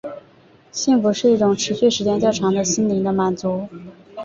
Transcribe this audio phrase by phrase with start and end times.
[0.71, 3.67] 幸福是一种持续时间较长的心灵的满足。